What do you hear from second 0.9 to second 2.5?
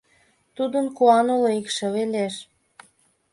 куан уло: икшыве лиеш.